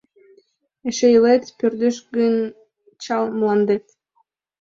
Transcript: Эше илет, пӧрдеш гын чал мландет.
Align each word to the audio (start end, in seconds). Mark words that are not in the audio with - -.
Эше 0.87 1.07
илет, 1.15 1.43
пӧрдеш 1.57 1.97
гын 2.15 2.35
чал 3.03 3.25
мландет. 3.37 3.85